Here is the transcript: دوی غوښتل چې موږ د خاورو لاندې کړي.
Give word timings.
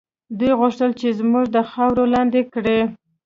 دوی 0.39 0.51
غوښتل 0.59 0.89
چې 0.99 1.07
موږ 1.31 1.45
د 1.55 1.57
خاورو 1.71 2.03
لاندې 2.13 2.41
کړي. 2.53 2.79